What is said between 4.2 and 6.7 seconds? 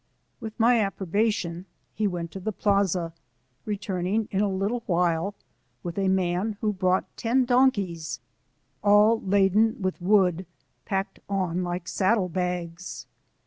in a little while with a man